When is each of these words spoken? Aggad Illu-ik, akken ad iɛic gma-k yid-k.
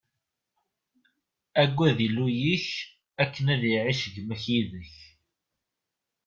Aggad 1.61 1.99
Illu-ik, 2.07 2.67
akken 3.23 3.45
ad 3.53 3.63
iɛic 3.71 4.01
gma-k 4.13 4.43
yid-k. 4.53 4.93